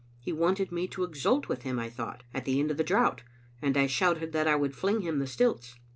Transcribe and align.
He 0.19 0.33
wanted 0.33 0.71
me 0.71 0.87
to 0.87 1.03
exult 1.03 1.47
with 1.47 1.61
him, 1.61 1.77
I 1.77 1.87
thought, 1.87 2.23
in 2.33 2.43
the 2.43 2.59
end 2.59 2.71
of 2.71 2.77
the 2.77 2.83
drought, 2.83 3.21
and 3.61 3.77
I 3.77 3.85
shouted 3.85 4.31
that 4.31 4.47
I 4.47 4.55
would 4.55 4.75
fling 4.75 5.01
him 5.01 5.19
the 5.19 5.27
stilts. 5.27 5.75